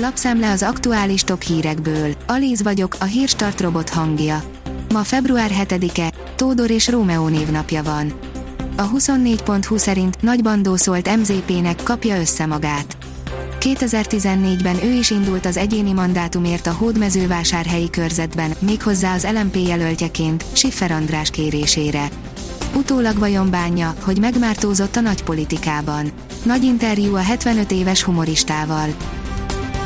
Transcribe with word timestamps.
Lapszemle 0.00 0.50
az 0.50 0.62
aktuális 0.62 1.22
top 1.22 1.42
hírekből. 1.42 2.14
Alíz 2.26 2.62
vagyok, 2.62 2.96
a 3.00 3.04
hírstart 3.04 3.60
robot 3.60 3.88
hangja. 3.88 4.42
Ma 4.92 5.02
február 5.02 5.50
7-e, 5.68 6.12
Tódor 6.36 6.70
és 6.70 6.88
Rómeó 6.88 7.28
névnapja 7.28 7.82
van. 7.82 8.12
A 8.76 8.90
24.20 8.90 9.76
szerint 9.76 10.22
Nagy 10.22 10.42
Bandó 10.42 10.76
szólt 10.76 11.16
MZP-nek, 11.16 11.80
kapja 11.82 12.20
össze 12.20 12.46
magát. 12.46 12.96
2014-ben 13.60 14.82
ő 14.84 14.92
is 14.92 15.10
indult 15.10 15.46
az 15.46 15.56
egyéni 15.56 15.92
mandátumért 15.92 16.66
a 16.66 16.72
hódmezővásárhelyi 16.72 17.90
körzetben, 17.90 18.52
méghozzá 18.58 19.14
az 19.14 19.26
LMP 19.32 19.56
jelöltjeként, 19.56 20.44
Siffer 20.52 20.90
András 20.90 21.30
kérésére. 21.30 22.08
Utólag 22.74 23.18
vajon 23.18 23.50
bánja, 23.50 23.94
hogy 24.02 24.18
megmártózott 24.20 24.96
a 24.96 25.00
nagypolitikában. 25.00 26.10
Nagy 26.42 26.64
interjú 26.64 27.14
a 27.14 27.22
75 27.22 27.72
éves 27.72 28.02
humoristával. 28.02 28.88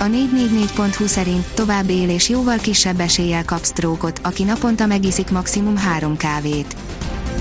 A 0.02 0.04
444.hu 0.04 1.06
szerint 1.06 1.46
tovább 1.54 1.90
él 1.90 2.08
és 2.08 2.28
jóval 2.28 2.58
kisebb 2.58 3.00
eséllyel 3.00 3.44
kap 3.44 3.64
sztrókot, 3.64 4.20
aki 4.22 4.42
naponta 4.42 4.86
megiszik 4.86 5.30
maximum 5.30 5.76
három 5.76 6.16
kávét. 6.16 6.76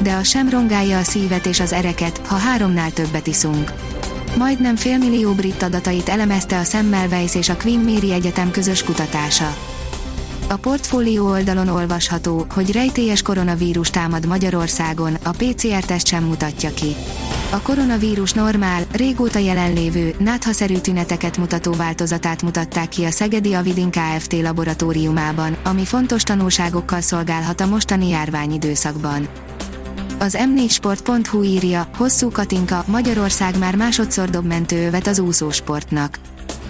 De 0.02 0.14
a 0.14 0.24
sem 0.24 0.50
rongálja 0.50 0.98
a 0.98 1.04
szívet 1.04 1.46
és 1.46 1.60
az 1.60 1.74
ereket, 1.74 2.22
ha 2.28 2.36
háromnál 2.36 2.92
többet 2.92 3.28
iszunk. 3.28 3.74
Majdnem 4.38 4.76
félmillió 4.76 5.34
brit 5.34 5.64
adatait 5.64 6.10
elemezte 6.10 6.60
a 6.60 6.64
Semmelweis 6.64 7.36
és 7.36 7.50
a 7.50 7.58
Queen 7.58 7.80
Mary 7.80 8.14
Egyetem 8.14 8.52
közös 8.52 8.84
kutatása. 8.84 9.56
A 10.50 10.56
portfólió 10.56 11.28
oldalon 11.30 11.68
olvasható, 11.68 12.46
hogy 12.54 12.72
rejtélyes 12.72 13.22
koronavírus 13.22 13.90
támad 13.90 14.26
Magyarországon, 14.26 15.18
a 15.24 15.30
PCR-teszt 15.30 16.08
sem 16.08 16.24
mutatja 16.24 16.74
ki. 16.74 16.96
A 17.54 17.62
koronavírus 17.62 18.34
normál, 18.34 18.84
régóta 18.92 19.40
jelenlévő, 19.40 20.16
náthaszerű 20.20 20.78
tüneteket 20.78 21.38
mutató 21.38 21.72
változatát 21.72 22.42
mutatták 22.42 22.90
ki 22.90 23.04
a 23.04 23.12
Szegedi 23.12 23.54
Avidin 23.54 23.90
Kft. 23.92 24.34
laboratóriumában, 24.42 25.58
ami 25.64 25.86
fontos 25.86 26.24
tanulságokkal 26.24 27.02
szolgálhat 27.02 27.62
a 27.62 27.66
mostani 27.66 28.10
járványidőszakban. 28.10 29.28
Az 30.20 30.38
m4sport.hu 30.40 31.44
írja, 31.44 31.90
hosszú 31.98 32.30
Katinka, 32.30 32.84
Magyarország 32.88 33.58
már 33.58 33.76
másodszor 33.76 34.30
dob 34.30 34.46
mentőövet 34.46 35.08
az 35.08 35.20
úszósportnak. 35.20 36.20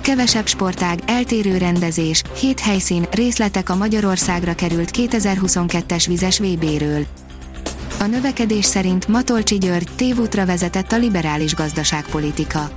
Kevesebb 0.02 0.48
sportág, 0.48 1.00
eltérő 1.06 1.58
rendezés, 1.58 2.24
hét 2.40 2.60
helyszín, 2.60 3.06
részletek 3.12 3.70
a 3.70 3.76
Magyarországra 3.76 4.56
került 4.56 4.90
2022-es 4.94 6.04
vizes 6.08 6.40
VB-ről. 6.40 7.06
A 8.02 8.06
növekedés 8.06 8.66
szerint 8.66 9.08
Matolcsi 9.08 9.58
György 9.58 9.88
tévútra 9.96 10.46
vezetett 10.46 10.92
a 10.92 10.98
liberális 10.98 11.56
gazdaságpolitika. 11.56 12.70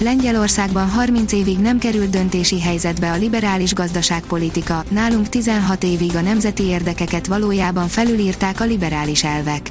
Lengyelországban 0.00 0.88
30 0.88 1.32
évig 1.32 1.58
nem 1.58 1.78
került 1.78 2.10
döntési 2.10 2.60
helyzetbe 2.60 3.10
a 3.10 3.16
liberális 3.16 3.74
gazdaságpolitika, 3.74 4.84
nálunk 4.88 5.28
16 5.28 5.84
évig 5.84 6.16
a 6.16 6.20
nemzeti 6.20 6.62
érdekeket 6.62 7.26
valójában 7.26 7.88
felülírták 7.88 8.60
a 8.60 8.64
liberális 8.64 9.24
elvek. 9.24 9.70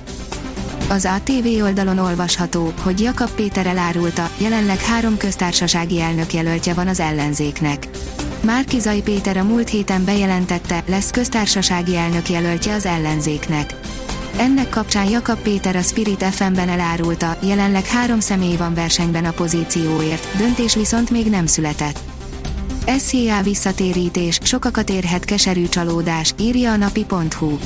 Az 0.90 1.06
ATV 1.06 1.64
oldalon 1.64 1.98
olvasható, 1.98 2.74
hogy 2.82 3.02
Jakab 3.02 3.30
Péter 3.30 3.66
elárulta, 3.66 4.30
jelenleg 4.38 4.80
három 4.80 5.18
köztársasági 5.18 6.02
elnök 6.02 6.34
jelöltje 6.34 6.74
van 6.74 6.88
az 6.88 7.00
ellenzéknek. 7.00 7.88
Márkizai 8.42 9.02
Péter 9.02 9.38
a 9.38 9.44
múlt 9.44 9.70
héten 9.70 10.06
bejelentette, 10.06 10.84
lesz 10.88 11.12
köztársasági 11.12 11.96
elnök 11.96 12.30
jelöltje 12.30 12.74
az 12.74 12.86
ellenzéknek. 12.86 13.76
Ennek 14.38 14.70
kapcsán 14.70 15.10
Jakab 15.10 15.40
Péter 15.40 15.76
a 15.76 15.82
Spirit 15.82 16.24
FM-ben 16.24 16.70
elárulta, 16.70 17.38
jelenleg 17.42 17.86
három 17.86 18.20
személy 18.20 18.56
van 18.56 18.74
versenyben 18.74 19.26
a 19.26 19.32
pozícióért, 19.32 20.38
döntés 20.38 20.76
viszont 20.76 21.10
még 21.10 21.30
nem 21.30 21.46
született. 21.46 22.13
SZIA 22.98 23.42
visszatérítés, 23.42 24.40
sokakat 24.44 24.90
érhet 24.90 25.26
keserű 25.26 25.68
csalódás, 25.68 26.34
írja 26.40 26.72
a 26.72 26.76
napi.hu. 26.76 27.58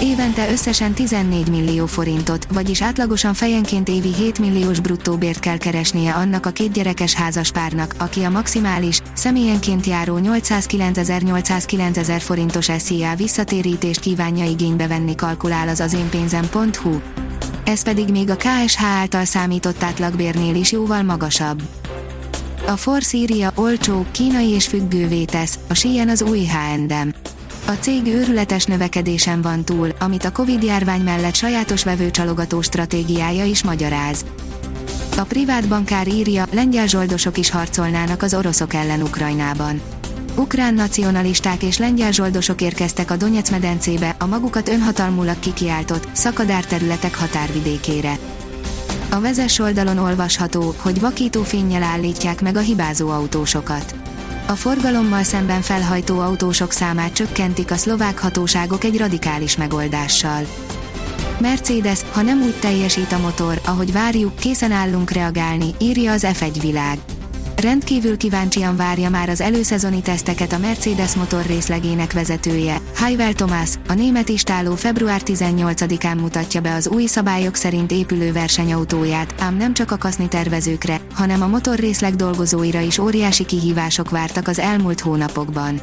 Évente 0.00 0.50
összesen 0.50 0.92
14 0.92 1.48
millió 1.48 1.86
forintot, 1.86 2.46
vagyis 2.52 2.82
átlagosan 2.82 3.34
fejenként 3.34 3.88
évi 3.88 4.14
7 4.14 4.38
milliós 4.38 4.80
bruttó 4.80 5.16
bért 5.16 5.40
kell 5.40 5.58
keresnie 5.58 6.12
annak 6.12 6.46
a 6.46 6.50
kétgyerekes 6.50 7.14
házaspárnak, 7.14 7.94
aki 7.98 8.22
a 8.22 8.30
maximális, 8.30 9.00
személyenként 9.12 9.86
járó 9.86 10.18
809.809 10.22 12.16
forintos 12.18 12.68
SZIA 12.78 13.14
visszatérítést 13.14 14.00
kívánja 14.00 14.44
igénybe 14.44 14.86
venni 14.86 15.14
kalkulál 15.14 15.68
az 15.68 15.80
azénpénzem.hu. 15.80 17.00
Ez 17.64 17.82
pedig 17.82 18.08
még 18.08 18.30
a 18.30 18.36
KSH 18.36 18.84
által 18.84 19.24
számított 19.24 19.82
átlagbérnél 19.82 20.54
is 20.54 20.72
jóval 20.72 21.02
magasabb. 21.02 21.62
A 22.68 22.76
Force 22.76 23.52
olcsó, 23.54 24.06
kínai 24.10 24.48
és 24.48 24.66
függővé 24.66 25.24
tesz, 25.24 25.58
a 25.68 25.74
síjen 25.74 26.08
az 26.08 26.22
új 26.22 26.46
H&M. 26.46 27.14
A 27.66 27.70
cég 27.70 28.06
őrületes 28.06 28.64
növekedésen 28.64 29.42
van 29.42 29.64
túl, 29.64 29.88
amit 30.00 30.24
a 30.24 30.32
Covid-járvány 30.32 31.00
mellett 31.00 31.34
sajátos 31.34 31.84
vevőcsalogató 31.84 32.60
stratégiája 32.60 33.44
is 33.44 33.62
magyaráz. 33.62 34.24
A 35.16 35.22
privát 35.22 35.68
bankár 35.68 36.08
írja, 36.08 36.46
lengyel 36.52 36.86
zsoldosok 36.86 37.38
is 37.38 37.50
harcolnának 37.50 38.22
az 38.22 38.34
oroszok 38.34 38.74
ellen 38.74 39.02
Ukrajnában. 39.02 39.80
Ukrán 40.36 40.74
nacionalisták 40.74 41.62
és 41.62 41.78
lengyel 41.78 42.12
zsoldosok 42.12 42.60
érkeztek 42.60 43.10
a 43.10 43.16
Donetsz 43.16 43.50
medencébe, 43.50 44.16
a 44.18 44.26
magukat 44.26 44.68
önhatalmulag 44.68 45.38
kikiáltott, 45.38 46.08
szakadár 46.12 46.64
területek 46.64 47.14
határvidékére. 47.14 48.18
A 49.10 49.20
vezes 49.20 49.58
oldalon 49.58 49.98
olvasható, 49.98 50.74
hogy 50.78 51.00
vakító 51.00 51.42
fényjel 51.42 51.82
állítják 51.82 52.40
meg 52.42 52.56
a 52.56 52.60
hibázó 52.60 53.08
autósokat. 53.08 53.94
A 54.46 54.52
forgalommal 54.52 55.22
szemben 55.22 55.60
felhajtó 55.60 56.18
autósok 56.18 56.72
számát 56.72 57.12
csökkentik 57.12 57.70
a 57.70 57.76
szlovák 57.76 58.18
hatóságok 58.18 58.84
egy 58.84 58.98
radikális 58.98 59.56
megoldással. 59.56 60.42
Mercedes, 61.40 62.00
ha 62.12 62.22
nem 62.22 62.42
úgy 62.42 62.54
teljesít 62.60 63.12
a 63.12 63.18
motor, 63.18 63.60
ahogy 63.64 63.92
várjuk, 63.92 64.36
készen 64.36 64.72
állunk 64.72 65.10
reagálni, 65.10 65.74
írja 65.78 66.12
az 66.12 66.26
F1 66.26 66.56
világ 66.60 66.98
rendkívül 67.58 68.16
kíváncsian 68.16 68.76
várja 68.76 69.10
már 69.10 69.28
az 69.28 69.40
előszezoni 69.40 70.00
teszteket 70.00 70.52
a 70.52 70.58
Mercedes 70.58 71.14
motor 71.14 71.46
részlegének 71.46 72.12
vezetője, 72.12 72.80
Heivel 72.94 73.32
Thomas, 73.32 73.70
a 73.88 73.92
német 73.92 74.28
istáló 74.28 74.74
február 74.74 75.20
18-án 75.24 76.20
mutatja 76.20 76.60
be 76.60 76.74
az 76.74 76.88
új 76.88 77.06
szabályok 77.06 77.54
szerint 77.54 77.92
épülő 77.92 78.32
versenyautóját, 78.32 79.34
ám 79.38 79.56
nem 79.56 79.74
csak 79.74 79.90
a 79.90 79.96
kaszni 79.96 80.28
tervezőkre, 80.28 81.00
hanem 81.14 81.42
a 81.42 81.46
motorrészleg 81.46 82.14
dolgozóira 82.14 82.80
is 82.80 82.98
óriási 82.98 83.44
kihívások 83.44 84.10
vártak 84.10 84.48
az 84.48 84.58
elmúlt 84.58 85.00
hónapokban. 85.00 85.80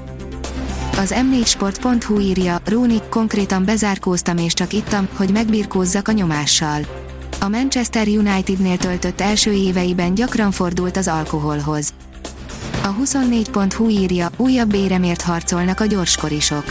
Az 0.97 1.15
m4sport.hu 1.31 2.19
írja, 2.19 2.57
Rónik 2.65 3.03
konkrétan 3.09 3.65
bezárkóztam 3.65 4.37
és 4.37 4.53
csak 4.53 4.73
ittam, 4.73 5.07
hogy 5.13 5.31
megbirkózzak 5.31 6.07
a 6.07 6.11
nyomással 6.11 7.04
a 7.39 7.47
Manchester 7.47 8.07
Unitednél 8.07 8.77
töltött 8.77 9.21
első 9.21 9.51
éveiben 9.51 10.13
gyakran 10.13 10.51
fordult 10.51 10.97
az 10.97 11.07
alkoholhoz. 11.07 11.93
A 12.83 12.95
24.hu 13.03 13.89
írja, 13.89 14.29
újabb 14.37 14.73
éremért 14.73 15.21
harcolnak 15.21 15.79
a 15.79 15.85
gyorskorisok. 15.85 16.63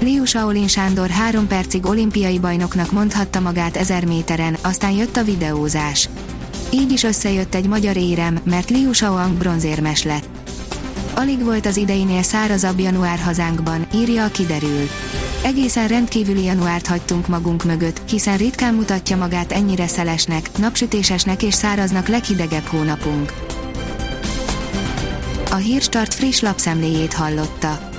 Liu 0.00 0.24
Shaolin 0.24 0.68
Sándor 0.68 1.08
három 1.08 1.46
percig 1.46 1.86
olimpiai 1.86 2.38
bajnoknak 2.38 2.92
mondhatta 2.92 3.40
magát 3.40 3.76
1000 3.76 4.06
méteren, 4.06 4.56
aztán 4.62 4.90
jött 4.90 5.16
a 5.16 5.24
videózás. 5.24 6.08
Így 6.70 6.92
is 6.92 7.02
összejött 7.02 7.54
egy 7.54 7.68
magyar 7.68 7.96
érem, 7.96 8.38
mert 8.44 8.70
Liu 8.70 8.92
Shaoang 8.92 9.32
bronzérmes 9.32 10.02
lett. 10.02 10.37
Alig 11.18 11.44
volt 11.44 11.66
az 11.66 11.76
ideinél 11.76 12.22
szárazabb 12.22 12.78
január 12.78 13.18
hazánkban, 13.18 13.86
írja 13.94 14.24
a 14.24 14.28
kiderül. 14.28 14.88
Egészen 15.42 15.88
rendkívüli 15.88 16.42
januárt 16.42 16.86
hagytunk 16.86 17.28
magunk 17.28 17.64
mögött, 17.64 18.10
hiszen 18.10 18.36
ritkán 18.36 18.74
mutatja 18.74 19.16
magát 19.16 19.52
ennyire 19.52 19.86
szelesnek, 19.86 20.58
napsütésesnek 20.58 21.42
és 21.42 21.54
száraznak 21.54 22.08
leghidegebb 22.08 22.64
hónapunk. 22.64 23.32
A 25.50 25.54
Hírstart 25.54 26.14
friss 26.14 26.40
lapszemléjét 26.40 27.12
hallotta. 27.12 27.90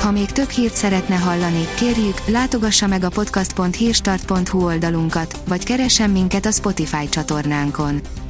Ha 0.00 0.10
még 0.10 0.32
több 0.32 0.48
hírt 0.48 0.74
szeretne 0.74 1.16
hallani, 1.16 1.68
kérjük, 1.74 2.26
látogassa 2.26 2.86
meg 2.86 3.04
a 3.04 3.08
podcast.hírstart.hu 3.08 4.64
oldalunkat, 4.64 5.40
vagy 5.48 5.64
keressen 5.64 6.10
minket 6.10 6.46
a 6.46 6.50
Spotify 6.50 7.08
csatornánkon. 7.08 8.00